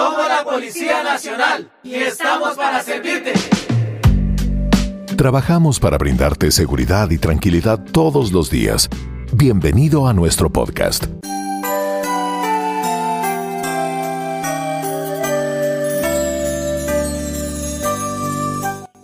Somos 0.00 0.28
la 0.28 0.42
Policía 0.44 1.02
Nacional 1.02 1.70
y 1.82 1.96
estamos 1.96 2.56
para 2.56 2.82
servirte. 2.82 3.34
Trabajamos 5.14 5.78
para 5.78 5.98
brindarte 5.98 6.50
seguridad 6.50 7.10
y 7.10 7.18
tranquilidad 7.18 7.84
todos 7.92 8.32
los 8.32 8.48
días. 8.48 8.88
Bienvenido 9.34 10.08
a 10.08 10.14
nuestro 10.14 10.48
podcast. 10.48 11.04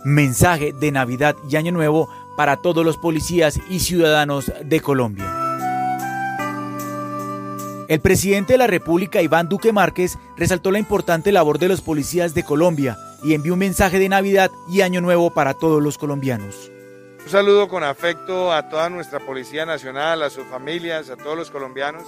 Mensaje 0.03 0.73
de 0.73 0.93
Navidad 0.93 1.37
y 1.51 1.57
Año 1.57 1.73
Nuevo 1.73 2.09
para 2.39 2.57
todos 2.57 2.87
los 2.87 2.97
policías 2.97 3.61
y 3.69 3.81
ciudadanos 3.81 4.51
de 4.65 4.81
Colombia. 4.81 5.36
El 7.89 8.01
presidente 8.01 8.55
de 8.55 8.59
la 8.59 8.67
República, 8.67 9.23
Iván 9.23 9.49
Duque 9.49 9.73
Márquez, 9.73 10.19
resaltó 10.37 10.73
la 10.73 10.81
importante 10.81 11.31
labor 11.31 11.61
de 11.61 11.69
los 11.69 11.83
policías 11.83 12.35
de 12.35 12.43
Colombia 12.43 12.97
y 13.23 13.33
envió 13.33 13.53
un 13.53 13.61
mensaje 13.61 14.01
de 14.01 14.09
Navidad 14.09 14.51
y 14.69 14.81
Año 14.81 15.01
Nuevo 15.01 15.31
para 15.31 15.55
todos 15.55 15.81
los 15.81 15.97
colombianos. 15.97 16.73
Un 17.25 17.31
saludo 17.31 17.69
con 17.69 17.85
afecto 17.85 18.53
a 18.53 18.69
toda 18.69 18.91
nuestra 18.91 19.21
Policía 19.21 19.67
Nacional, 19.67 20.25
a 20.25 20.31
sus 20.31 20.45
familias, 20.47 21.11
a 21.11 21.17
todos 21.17 21.37
los 21.37 21.53
colombianos. 21.53 22.03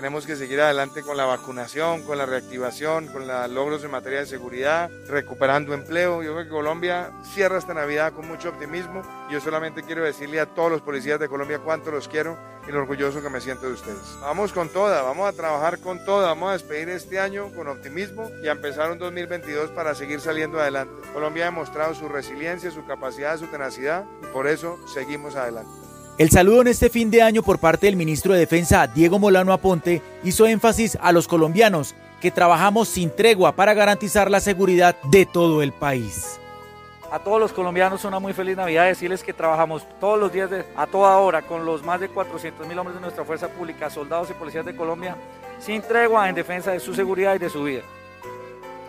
Tenemos 0.00 0.24
que 0.24 0.34
seguir 0.34 0.58
adelante 0.62 1.02
con 1.02 1.18
la 1.18 1.26
vacunación, 1.26 2.04
con 2.04 2.16
la 2.16 2.24
reactivación, 2.24 3.08
con 3.08 3.26
los 3.26 3.50
logros 3.50 3.84
en 3.84 3.90
materia 3.90 4.20
de 4.20 4.24
seguridad, 4.24 4.90
recuperando 5.06 5.74
empleo. 5.74 6.22
Yo 6.22 6.32
creo 6.32 6.44
que 6.44 6.50
Colombia 6.50 7.10
cierra 7.22 7.58
esta 7.58 7.74
Navidad 7.74 8.14
con 8.14 8.26
mucho 8.26 8.48
optimismo. 8.48 9.02
Yo 9.30 9.42
solamente 9.42 9.82
quiero 9.82 10.02
decirle 10.02 10.40
a 10.40 10.46
todos 10.46 10.70
los 10.70 10.80
policías 10.80 11.20
de 11.20 11.28
Colombia 11.28 11.58
cuánto 11.58 11.90
los 11.90 12.08
quiero 12.08 12.38
y 12.66 12.72
lo 12.72 12.78
orgulloso 12.78 13.20
que 13.20 13.28
me 13.28 13.42
siento 13.42 13.66
de 13.66 13.74
ustedes. 13.74 14.16
Vamos 14.22 14.54
con 14.54 14.70
toda, 14.70 15.02
vamos 15.02 15.28
a 15.28 15.36
trabajar 15.36 15.78
con 15.80 16.02
toda, 16.02 16.28
vamos 16.28 16.48
a 16.48 16.52
despedir 16.54 16.88
este 16.88 17.20
año 17.20 17.52
con 17.54 17.68
optimismo 17.68 18.30
y 18.42 18.48
a 18.48 18.52
empezar 18.52 18.90
un 18.90 18.98
2022 18.98 19.68
para 19.72 19.94
seguir 19.94 20.22
saliendo 20.22 20.58
adelante. 20.58 20.94
Colombia 21.12 21.42
ha 21.42 21.50
demostrado 21.50 21.94
su 21.94 22.08
resiliencia, 22.08 22.70
su 22.70 22.86
capacidad, 22.86 23.36
su 23.36 23.48
tenacidad 23.48 24.06
y 24.22 24.26
por 24.28 24.46
eso 24.46 24.78
seguimos 24.88 25.36
adelante. 25.36 25.89
El 26.20 26.28
saludo 26.28 26.60
en 26.60 26.66
este 26.68 26.90
fin 26.90 27.10
de 27.10 27.22
año 27.22 27.42
por 27.42 27.58
parte 27.58 27.86
del 27.86 27.96
ministro 27.96 28.34
de 28.34 28.40
Defensa, 28.40 28.86
Diego 28.86 29.18
Molano 29.18 29.54
Aponte, 29.54 30.02
hizo 30.22 30.46
énfasis 30.46 30.98
a 31.00 31.12
los 31.12 31.26
colombianos 31.26 31.94
que 32.20 32.30
trabajamos 32.30 32.88
sin 32.88 33.08
tregua 33.08 33.52
para 33.52 33.72
garantizar 33.72 34.30
la 34.30 34.40
seguridad 34.40 34.94
de 35.04 35.24
todo 35.24 35.62
el 35.62 35.72
país. 35.72 36.38
A 37.10 37.20
todos 37.20 37.40
los 37.40 37.54
colombianos 37.54 38.04
una 38.04 38.18
muy 38.18 38.34
feliz 38.34 38.54
Navidad, 38.54 38.84
decirles 38.84 39.22
que 39.22 39.32
trabajamos 39.32 39.86
todos 39.98 40.20
los 40.20 40.30
días 40.30 40.50
a 40.76 40.86
toda 40.86 41.16
hora 41.16 41.40
con 41.40 41.64
los 41.64 41.82
más 41.82 42.00
de 42.00 42.10
400 42.10 42.68
mil 42.68 42.78
hombres 42.78 42.96
de 42.96 43.00
nuestra 43.00 43.24
fuerza 43.24 43.48
pública, 43.48 43.88
soldados 43.88 44.28
y 44.28 44.34
policías 44.34 44.66
de 44.66 44.76
Colombia, 44.76 45.16
sin 45.58 45.80
tregua 45.80 46.28
en 46.28 46.34
defensa 46.34 46.72
de 46.72 46.80
su 46.80 46.94
seguridad 46.94 47.34
y 47.36 47.38
de 47.38 47.48
su 47.48 47.64
vida. 47.64 47.80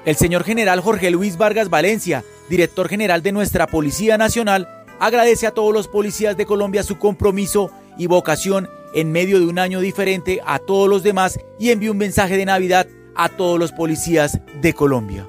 El 0.03 0.17
señor 0.17 0.43
general 0.43 0.81
Jorge 0.81 1.09
Luis 1.11 1.37
Vargas 1.37 1.69
Valencia, 1.69 2.25
director 2.49 2.89
general 2.89 3.23
de 3.23 3.31
nuestra 3.31 3.67
Policía 3.67 4.17
Nacional, 4.17 4.80
agradece 5.01 5.47
a 5.47 5.51
todos 5.51 5.73
los 5.73 5.87
policías 5.87 6.37
de 6.37 6.45
Colombia 6.45 6.83
su 6.83 6.99
compromiso 6.99 7.71
y 7.97 8.05
vocación 8.05 8.69
en 8.93 9.11
medio 9.11 9.39
de 9.39 9.47
un 9.47 9.57
año 9.57 9.79
diferente 9.79 10.41
a 10.45 10.59
todos 10.59 10.87
los 10.87 11.01
demás 11.01 11.39
y 11.57 11.71
envió 11.71 11.91
un 11.91 11.97
mensaje 11.97 12.37
de 12.37 12.45
Navidad 12.45 12.87
a 13.15 13.27
todos 13.29 13.59
los 13.59 13.71
policías 13.71 14.39
de 14.61 14.73
Colombia. 14.73 15.27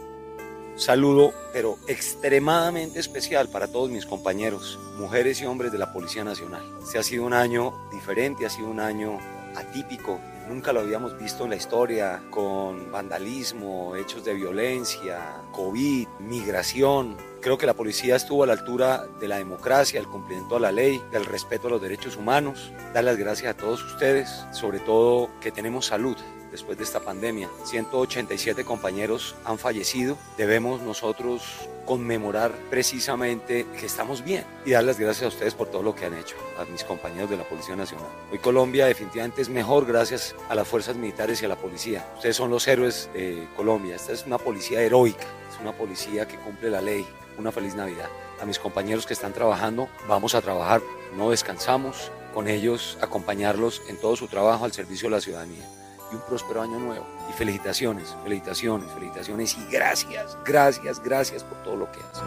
Saludo, 0.76 1.32
pero 1.54 1.78
extremadamente 1.88 2.98
especial 3.00 3.48
para 3.48 3.66
todos 3.66 3.90
mis 3.90 4.04
compañeros, 4.04 4.78
mujeres 4.98 5.40
y 5.40 5.46
hombres 5.46 5.72
de 5.72 5.78
la 5.78 5.90
Policía 5.92 6.22
Nacional. 6.22 6.62
Este 6.82 6.98
ha 6.98 7.02
sido 7.02 7.24
un 7.24 7.32
año 7.32 7.72
diferente, 7.90 8.44
ha 8.44 8.50
sido 8.50 8.68
un 8.68 8.80
año 8.80 9.18
atípico. 9.56 10.20
Nunca 10.50 10.74
lo 10.74 10.80
habíamos 10.80 11.18
visto 11.18 11.44
en 11.44 11.50
la 11.50 11.56
historia 11.56 12.22
con 12.30 12.92
vandalismo, 12.92 13.96
hechos 13.96 14.22
de 14.22 14.34
violencia, 14.34 15.40
COVID, 15.52 16.08
migración, 16.20 17.16
Creo 17.42 17.58
que 17.58 17.66
la 17.66 17.74
policía 17.74 18.14
estuvo 18.14 18.44
a 18.44 18.46
la 18.46 18.52
altura 18.52 19.04
de 19.18 19.26
la 19.26 19.38
democracia, 19.38 19.98
el 19.98 20.06
cumplimiento 20.06 20.54
a 20.54 20.60
la 20.60 20.70
ley, 20.70 21.02
del 21.10 21.24
respeto 21.24 21.66
a 21.66 21.70
los 21.70 21.82
derechos 21.82 22.16
humanos. 22.16 22.72
Dar 22.94 23.02
las 23.02 23.16
gracias 23.16 23.52
a 23.52 23.56
todos 23.56 23.82
ustedes, 23.82 24.30
sobre 24.52 24.78
todo 24.78 25.28
que 25.40 25.50
tenemos 25.50 25.86
salud 25.86 26.16
después 26.52 26.78
de 26.78 26.84
esta 26.84 27.00
pandemia. 27.00 27.48
187 27.64 28.64
compañeros 28.64 29.34
han 29.44 29.58
fallecido. 29.58 30.16
Debemos 30.36 30.82
nosotros 30.82 31.42
conmemorar 31.84 32.52
precisamente 32.70 33.66
que 33.78 33.86
estamos 33.86 34.22
bien 34.22 34.44
y 34.64 34.70
dar 34.70 34.84
las 34.84 35.00
gracias 35.00 35.24
a 35.24 35.28
ustedes 35.28 35.54
por 35.54 35.68
todo 35.68 35.82
lo 35.82 35.94
que 35.94 36.04
han 36.04 36.14
hecho, 36.14 36.36
a 36.58 36.64
mis 36.66 36.84
compañeros 36.84 37.30
de 37.30 37.36
la 37.36 37.44
Policía 37.44 37.74
Nacional. 37.74 38.06
Hoy 38.30 38.38
Colombia 38.38 38.86
definitivamente 38.86 39.42
es 39.42 39.48
mejor 39.48 39.84
gracias 39.86 40.36
a 40.48 40.54
las 40.54 40.68
fuerzas 40.68 40.94
militares 40.94 41.42
y 41.42 41.46
a 41.46 41.48
la 41.48 41.56
policía. 41.56 42.06
Ustedes 42.14 42.36
son 42.36 42.50
los 42.50 42.68
héroes 42.68 43.10
de 43.14 43.48
Colombia. 43.56 43.96
Esta 43.96 44.12
es 44.12 44.24
una 44.26 44.38
policía 44.38 44.80
heroica, 44.80 45.26
es 45.52 45.60
una 45.60 45.72
policía 45.72 46.28
que 46.28 46.36
cumple 46.36 46.70
la 46.70 46.80
ley, 46.80 47.04
una 47.38 47.50
feliz 47.50 47.74
Navidad. 47.74 48.08
A 48.40 48.44
mis 48.44 48.58
compañeros 48.58 49.06
que 49.06 49.14
están 49.14 49.32
trabajando, 49.32 49.88
vamos 50.08 50.34
a 50.34 50.40
trabajar, 50.40 50.82
no 51.16 51.30
descansamos, 51.30 52.10
con 52.32 52.48
ellos 52.48 52.98
acompañarlos 53.00 53.82
en 53.88 53.96
todo 53.98 54.16
su 54.16 54.26
trabajo 54.26 54.64
al 54.64 54.72
servicio 54.72 55.08
de 55.08 55.16
la 55.16 55.20
ciudadanía. 55.20 55.64
Y 56.12 56.14
un 56.14 56.20
próspero 56.22 56.62
año 56.62 56.78
nuevo. 56.78 57.06
Y 57.28 57.32
felicitaciones, 57.32 58.16
felicitaciones, 58.22 58.92
felicitaciones 58.92 59.56
y 59.56 59.72
gracias, 59.72 60.36
gracias, 60.44 61.02
gracias 61.02 61.42
por 61.42 61.58
todo 61.62 61.76
lo 61.76 61.90
que 61.90 62.00
hacen. 62.00 62.24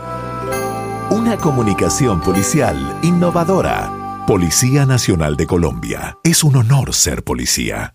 Una 1.12 1.38
comunicación 1.38 2.19
policial 2.22 3.00
innovadora. 3.03 4.23
Policía 4.28 4.85
Nacional 4.85 5.38
de 5.38 5.46
Colombia. 5.46 6.18
Es 6.23 6.44
un 6.44 6.56
honor 6.56 6.94
ser 6.94 7.23
policía. 7.23 7.94